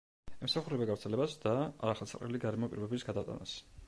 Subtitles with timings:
[0.45, 3.55] ემსახურება გავრცელებას და არახელსაყრელი გარემო პირობების გადატანას.